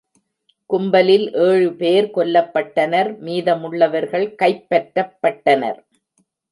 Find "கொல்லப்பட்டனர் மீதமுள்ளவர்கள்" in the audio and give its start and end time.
2.15-4.27